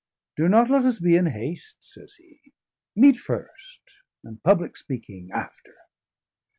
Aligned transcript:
"Do 0.35 0.49
not 0.49 0.71
let 0.71 0.83
us 0.83 0.97
be 0.97 1.15
in 1.15 1.27
haste," 1.27 1.75
says 1.81 2.15
he. 2.15 2.53
"Meat 2.95 3.17
first 3.19 4.01
and 4.23 4.41
public 4.41 4.75
speaking 4.75 5.29
after." 5.31 5.75